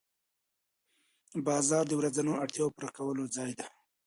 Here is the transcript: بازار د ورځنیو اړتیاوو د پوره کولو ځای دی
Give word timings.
بازار 1.45 1.83
د 1.87 1.91
ورځنیو 1.99 2.41
اړتیاوو 2.43 2.69
د 2.71 2.75
پوره 2.75 2.89
کولو 2.97 3.23
ځای 3.35 3.51
دی 3.59 3.67